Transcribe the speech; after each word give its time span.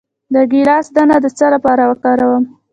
د 0.33 0.35
ګیلاس 0.51 0.85
دانه 0.95 1.17
د 1.23 1.25
څه 1.37 1.45
لپاره 1.55 1.83
وکاروم؟ 1.89 2.43